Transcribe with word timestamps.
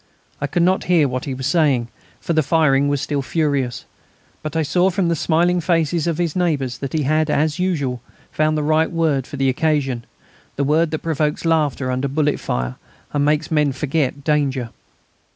I 0.41 0.47
could 0.47 0.63
not 0.63 0.85
hear 0.85 1.07
what 1.07 1.25
he 1.25 1.35
was 1.35 1.45
saying, 1.45 1.89
for 2.19 2.33
the 2.33 2.41
firing 2.41 2.87
was 2.87 3.01
still 3.01 3.21
furious, 3.21 3.85
but 4.41 4.55
I 4.55 4.63
saw 4.63 4.89
from 4.89 5.09
the 5.09 5.15
smiling 5.15 5.61
faces 5.61 6.07
of 6.07 6.17
his 6.17 6.35
neighbours 6.35 6.79
that 6.79 6.93
he 6.93 7.03
had, 7.03 7.29
as 7.29 7.59
usual, 7.59 8.01
found 8.31 8.57
the 8.57 8.63
right 8.63 8.89
word 8.91 9.27
for 9.27 9.37
the 9.37 9.47
occasion, 9.47 10.05
the 10.55 10.63
word 10.63 10.89
that 10.89 11.03
provokes 11.05 11.45
laughter 11.45 11.91
under 11.91 12.07
bullet 12.07 12.39
fire 12.39 12.77
and 13.13 13.23
makes 13.23 13.51
men 13.51 13.73
forget 13.73 14.23
danger. 14.23 14.71